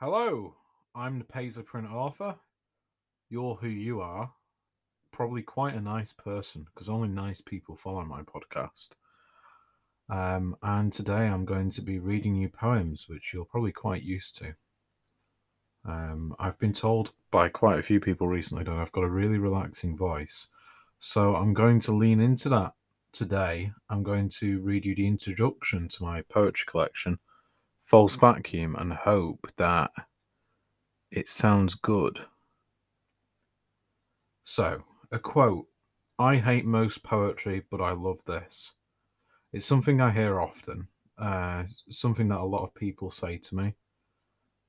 [0.00, 0.56] Hello,
[0.92, 2.34] I'm the Paisley Print author.
[3.30, 4.32] You're who you are.
[5.12, 8.96] Probably quite a nice person because only nice people follow my podcast.
[10.10, 14.36] Um, and today I'm going to be reading you poems, which you're probably quite used
[14.38, 14.56] to.
[15.84, 19.38] Um, I've been told by quite a few people recently that I've got a really
[19.38, 20.48] relaxing voice.
[20.98, 22.72] So I'm going to lean into that
[23.12, 23.70] today.
[23.88, 27.20] I'm going to read you the introduction to my poetry collection,
[27.84, 29.90] False Vacuum, and hope that
[31.10, 32.18] it sounds good.
[34.44, 34.82] So,
[35.12, 35.66] a quote
[36.18, 38.72] I hate most poetry, but I love this.
[39.52, 43.74] It's something I hear often, uh, something that a lot of people say to me.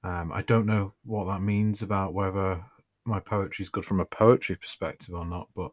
[0.04, 2.64] Um, I don't know what that means about whether
[3.06, 5.72] my poetry is good from a poetry perspective or not, but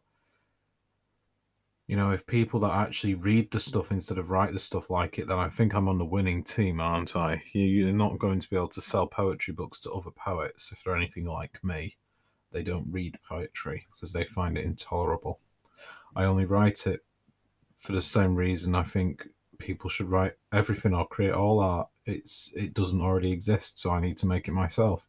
[1.87, 5.19] you know, if people that actually read the stuff instead of write the stuff like
[5.19, 7.43] it, then I think I'm on the winning team, aren't I?
[7.53, 10.95] You're not going to be able to sell poetry books to other poets if they're
[10.95, 11.97] anything like me.
[12.51, 15.39] They don't read poetry because they find it intolerable.
[16.15, 17.01] I only write it
[17.79, 21.89] for the same reason I think people should write everything or create all art.
[22.05, 25.07] It's it doesn't already exist, so I need to make it myself.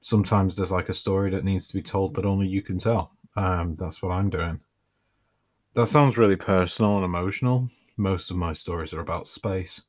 [0.00, 3.12] Sometimes there's like a story that needs to be told that only you can tell.
[3.36, 4.60] Um, that's what I'm doing.
[5.74, 7.68] That sounds really personal and emotional.
[7.96, 9.84] Most of my stories are about space,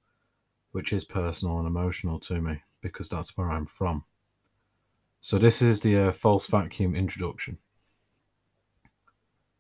[0.74, 4.06] which is personal and emotional to me because that's where I'm from.
[5.22, 7.58] So, this is the uh, false vacuum introduction.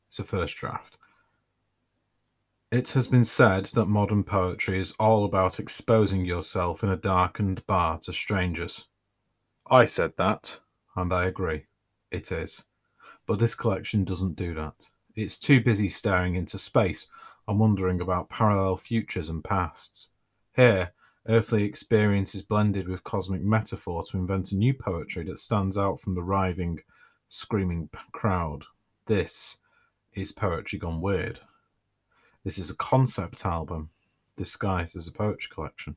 [0.07, 0.97] It's a first draft.
[2.71, 7.65] It has been said that modern poetry is all about exposing yourself in a darkened
[7.65, 8.87] bar to strangers.
[9.69, 10.59] I said that,
[10.95, 11.65] and I agree.
[12.11, 12.65] It is.
[13.25, 14.91] But this collection doesn't do that.
[15.15, 17.07] It's too busy staring into space
[17.47, 20.09] and wondering about parallel futures and pasts.
[20.55, 20.91] Here,
[21.27, 25.99] earthly experience is blended with cosmic metaphor to invent a new poetry that stands out
[25.99, 26.79] from the writhing,
[27.27, 28.63] screaming crowd.
[29.05, 29.57] This
[30.13, 31.39] is poetry gone weird.
[32.43, 33.89] This is a concept album
[34.35, 35.95] disguised as a poetry collection.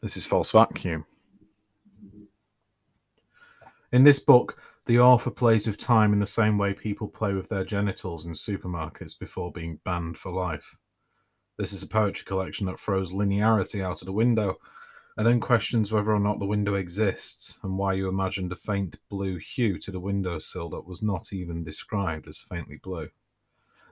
[0.00, 1.06] This is False Vacuum.
[3.90, 7.50] In this book, the author plays with time in the same way people play with
[7.50, 10.76] their genitals in supermarkets before being banned for life.
[11.58, 14.56] This is a poetry collection that throws linearity out of the window
[15.18, 18.96] and then questions whether or not the window exists and why you imagined a faint
[19.10, 23.10] blue hue to the windowsill that was not even described as faintly blue.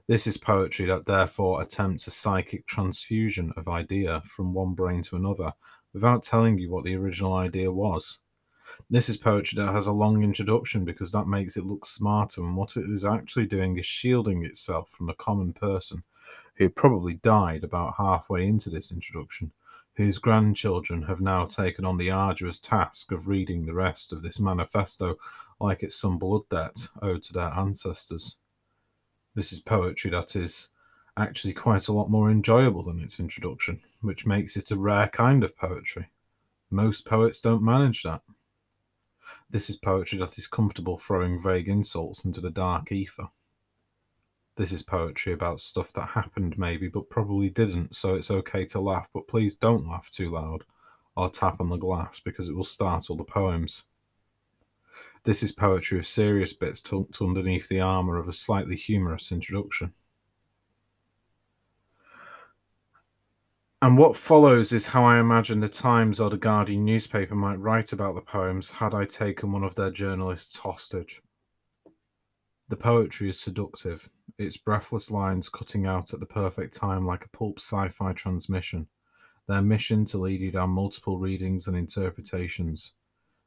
[0.07, 5.15] This is poetry that therefore attempts a psychic transfusion of idea from one brain to
[5.15, 5.53] another
[5.93, 8.17] without telling you what the original idea was.
[8.89, 12.55] This is poetry that has a long introduction because that makes it look smarter, and
[12.55, 16.03] what it is actually doing is shielding itself from the common person
[16.55, 19.51] who probably died about halfway into this introduction,
[19.95, 24.39] whose grandchildren have now taken on the arduous task of reading the rest of this
[24.39, 25.15] manifesto
[25.59, 28.37] like it's some blood debt owed to their ancestors.
[29.35, 30.69] This is poetry that is
[31.15, 35.43] actually quite a lot more enjoyable than its introduction, which makes it a rare kind
[35.43, 36.09] of poetry.
[36.69, 38.21] Most poets don't manage that.
[39.49, 43.29] This is poetry that is comfortable throwing vague insults into the dark ether.
[44.55, 48.79] This is poetry about stuff that happened, maybe, but probably didn't, so it's okay to
[48.79, 50.63] laugh, but please don't laugh too loud
[51.15, 53.83] or tap on the glass because it will startle the poems.
[55.23, 59.93] This is poetry of serious bits tucked underneath the armour of a slightly humorous introduction.
[63.79, 67.93] And what follows is how I imagine the Times or the Guardian newspaper might write
[67.93, 71.21] about the poems had I taken one of their journalists hostage.
[72.69, 77.29] The poetry is seductive, its breathless lines cutting out at the perfect time like a
[77.29, 78.87] pulp sci fi transmission,
[79.47, 82.95] their mission to lead you down multiple readings and interpretations.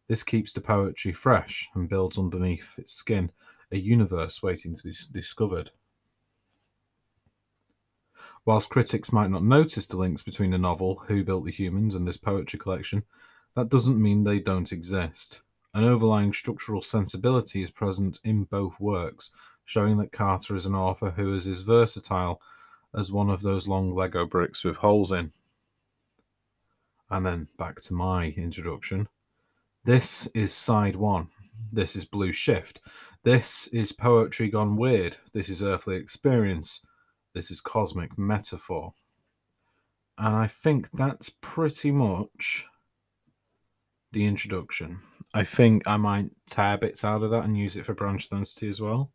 [0.09, 3.33] This keeps the poetry fresh and builds underneath its skin
[3.73, 5.73] a universe waiting to be discovered.
[8.47, 12.09] Whilst critics might not notice the links between the novel Who Built the Humans and
[12.09, 13.05] this poetry collection,
[13.55, 15.43] that doesn't mean they don't exist.
[15.75, 19.31] An overlying structural sensibility is present in both works,
[19.65, 22.41] showing that Carter is an author who is as versatile
[22.95, 25.31] as one of those long Lego bricks with holes in.
[27.09, 29.09] And then back to my introduction.
[29.85, 31.29] This is side one.
[31.73, 32.81] This is Blue Shift.
[33.23, 35.19] This is poetry gone weird.
[35.33, 36.85] This is earthly experience.
[37.35, 38.93] This is cosmic metaphor.
[40.19, 42.67] And I think that's pretty much
[44.13, 45.01] the introduction.
[45.33, 48.69] I think I might tear bits out of that and use it for Branch Density
[48.69, 49.13] as well,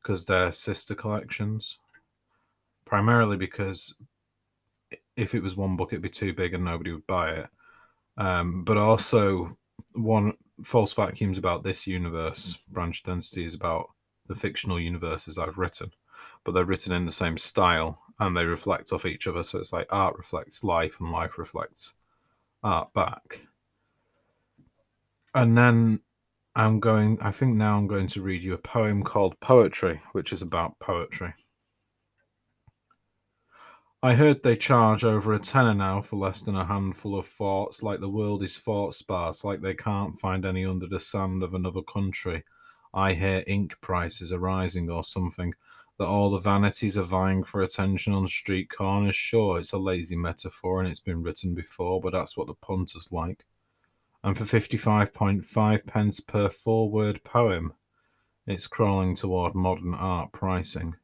[0.00, 1.78] because they're sister collections.
[2.84, 3.94] Primarily because
[5.16, 7.48] if it was one book, it'd be too big and nobody would buy it.
[8.16, 9.56] Um, but also,
[9.94, 10.32] one
[10.62, 13.90] false vacuums about this universe, branch density is about
[14.26, 15.90] the fictional universes I've written,
[16.44, 19.42] but they're written in the same style and they reflect off each other.
[19.42, 21.94] So it's like art reflects life and life reflects
[22.62, 23.40] art back.
[25.34, 26.00] And then
[26.54, 30.32] I'm going, I think now I'm going to read you a poem called Poetry, which
[30.32, 31.32] is about poetry.
[34.02, 37.82] I heard they charge over a tenner now for less than a handful of forts,
[37.82, 41.52] like the world is fort sparse, like they can't find any under the sand of
[41.52, 42.42] another country.
[42.92, 45.54] I hear ink prices are rising or something,
[45.98, 49.14] that all the vanities are vying for attention on street corners.
[49.14, 53.10] Sure, it's a lazy metaphor and it's been written before, but that's what the punters
[53.12, 53.44] like.
[54.22, 57.74] And for 55.5 pence per four word poem,
[58.46, 60.96] it's crawling toward modern art pricing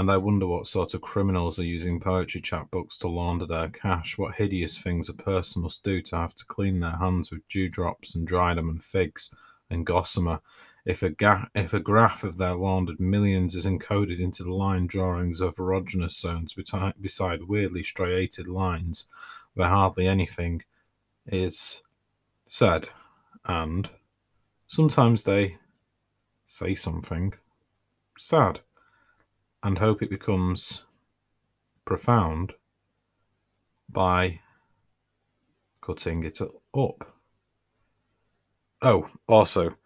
[0.00, 4.16] and I wonder what sort of criminals are using poetry chapbooks to launder their cash,
[4.16, 8.14] what hideous things a person must do to have to clean their hands with dewdrops
[8.14, 9.30] and dry them and figs
[9.68, 10.40] and gossamer.
[10.84, 14.86] If a, ga- if a graph of their laundered millions is encoded into the line
[14.86, 19.06] drawings of erogenous zones beti- beside weirdly striated lines
[19.54, 20.62] where hardly anything
[21.26, 21.82] is
[22.46, 22.88] said,
[23.44, 23.90] and
[24.66, 25.58] sometimes they
[26.46, 27.34] say something
[28.18, 28.60] sad
[29.62, 30.84] and hope it becomes
[31.84, 32.54] profound
[33.88, 34.40] by
[35.82, 37.14] cutting it up.
[38.82, 39.76] Oh, also,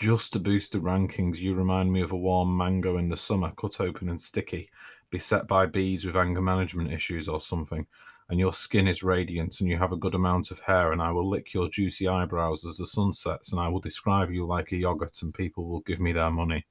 [0.00, 3.52] just to boost the rankings, you remind me of a warm mango in the summer,
[3.52, 4.70] cut open and sticky,
[5.10, 7.86] beset by bees with anger management issues or something,
[8.30, 11.10] and your skin is radiant and you have a good amount of hair, and I
[11.10, 14.72] will lick your juicy eyebrows as the sun sets, and I will describe you like
[14.72, 16.64] a yogurt, and people will give me their money.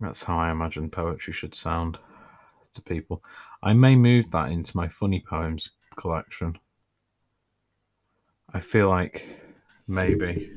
[0.00, 2.00] That's how I imagine poetry should sound
[2.72, 3.22] to people.
[3.62, 6.58] I may move that into my funny poems collection.
[8.52, 9.24] I feel like
[9.88, 10.52] maybe.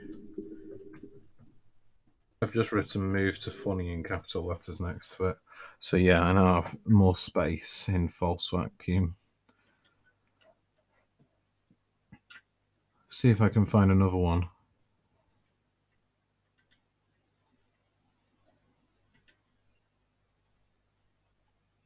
[2.42, 5.38] I've just written move to funny in capital letters next to it.
[5.80, 9.16] So yeah, I now have more space in false vacuum.
[13.10, 14.50] See if I can find another one.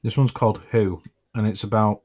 [0.01, 1.01] This one's called Who,
[1.33, 2.03] and it's about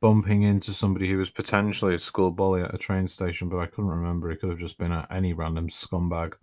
[0.00, 3.66] bumping into somebody who was potentially a school bully at a train station, but I
[3.66, 4.30] couldn't remember.
[4.30, 6.34] It could have just been any random scumbag.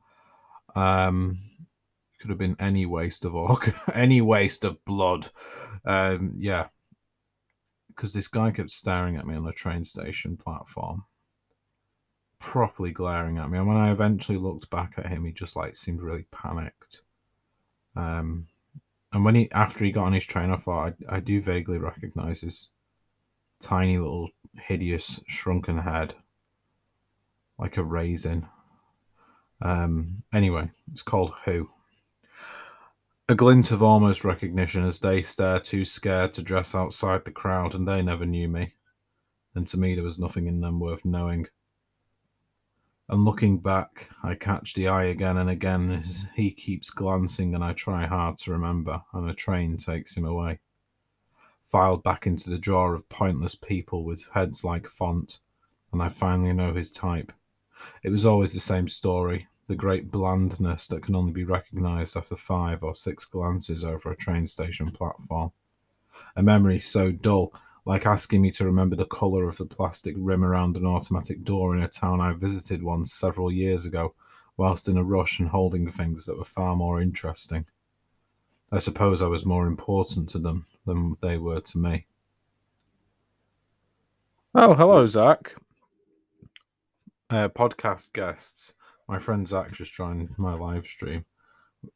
[0.76, 1.38] Um,
[2.20, 5.30] could have been any waste of org, any waste of blood.
[5.86, 6.68] Um, yeah,
[7.90, 11.04] because this guy kept staring at me on the train station platform,
[12.40, 13.58] properly glaring at me.
[13.58, 17.02] And when I eventually looked back at him, he just like seemed really panicked.
[17.96, 18.48] Um,
[19.12, 21.78] and when he after he got on his train, I thought I, I do vaguely
[21.78, 22.70] recognize his
[23.64, 24.30] tiny little
[24.68, 26.14] hideous shrunken head,
[27.58, 28.48] like a raisin.
[29.62, 31.70] Um, anyway, it's called Who.
[33.30, 37.74] A glint of almost recognition as they stare too scared to dress outside the crowd,
[37.74, 38.74] and they never knew me.
[39.56, 41.48] And to me, there was nothing in them worth knowing.
[43.08, 47.64] And looking back, I catch the eye again and again as he keeps glancing, and
[47.64, 50.60] I try hard to remember, and a train takes him away.
[51.74, 55.40] Filed back into the drawer of pointless people with heads like font,
[55.92, 57.34] and I finally know his type.
[58.04, 62.36] It was always the same story the great blandness that can only be recognized after
[62.36, 65.52] five or six glances over a train station platform.
[66.36, 67.52] A memory so dull
[67.86, 71.76] like asking me to remember the colour of the plastic rim around an automatic door
[71.76, 74.14] in a town I visited once several years ago,
[74.58, 77.66] whilst in a rush and holding things that were far more interesting.
[78.74, 82.08] I suppose I was more important to them than they were to me.
[84.56, 85.56] Oh, hello, Zach.
[87.30, 88.74] Uh, podcast guests.
[89.08, 91.24] My friend Zach just joined my live stream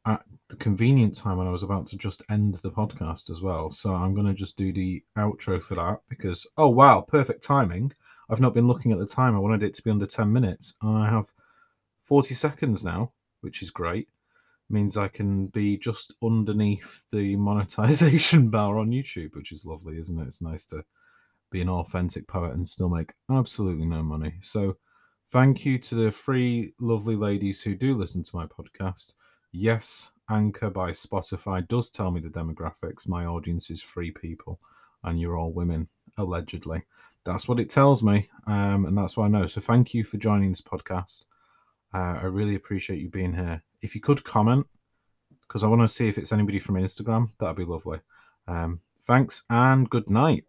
[0.06, 3.72] at the convenient time when I was about to just end the podcast as well.
[3.72, 7.92] So I'm going to just do the outro for that because, oh, wow, perfect timing.
[8.30, 9.34] I've not been looking at the time.
[9.34, 10.74] I wanted it to be under 10 minutes.
[10.80, 11.32] I have
[12.02, 14.08] 40 seconds now, which is great.
[14.70, 20.18] Means I can be just underneath the monetization bar on YouTube, which is lovely, isn't
[20.18, 20.26] it?
[20.26, 20.84] It's nice to
[21.50, 24.34] be an authentic poet and still make absolutely no money.
[24.42, 24.76] So,
[25.28, 29.14] thank you to the three lovely ladies who do listen to my podcast.
[29.52, 33.08] Yes, Anchor by Spotify does tell me the demographics.
[33.08, 34.60] My audience is three people,
[35.04, 36.82] and you're all women, allegedly.
[37.24, 39.46] That's what it tells me, um, and that's what I know.
[39.46, 41.24] So thank you for joining this podcast.
[41.92, 43.62] Uh, I really appreciate you being here.
[43.80, 44.66] If you could comment,
[45.42, 48.00] because I want to see if it's anybody from Instagram, that'd be lovely.
[48.46, 50.44] Um, thanks and good night.